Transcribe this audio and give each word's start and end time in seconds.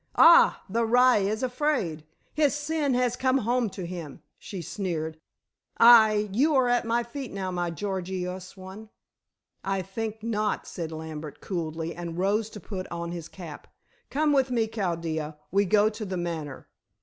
"Ah, 0.15 0.63
the 0.67 0.83
rye 0.83 1.19
is 1.19 1.43
afraid. 1.43 2.07
His 2.33 2.55
sin 2.55 2.95
has 2.95 3.15
come 3.15 3.37
home 3.37 3.69
to 3.69 3.85
him," 3.85 4.23
she 4.39 4.59
sneered. 4.59 5.19
"Hai, 5.77 6.27
you 6.31 6.55
are 6.55 6.67
at 6.67 6.85
my 6.85 7.03
feet 7.03 7.31
now, 7.31 7.51
my 7.51 7.69
Gorgious 7.69 8.57
one." 8.57 8.89
"I 9.63 9.83
think 9.83 10.23
not," 10.23 10.65
said 10.65 10.91
Lambert 10.91 11.39
coolly, 11.39 11.93
and 11.95 12.17
rose 12.17 12.49
to 12.49 12.59
put 12.59 12.87
on 12.89 13.11
his 13.11 13.27
cap. 13.29 13.67
"Come 14.09 14.33
with 14.33 14.49
me, 14.49 14.65
Chaldea. 14.65 15.37
We 15.51 15.65
go 15.65 15.87
to 15.89 16.03
The 16.03 16.17
Manor." 16.17 16.67